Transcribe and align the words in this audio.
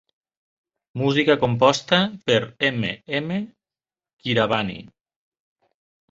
Música 1.01 1.33
composta 1.41 1.99
per 2.31 2.37
M. 2.69 2.93
M. 3.19 3.37
Keeravani. 4.23 4.79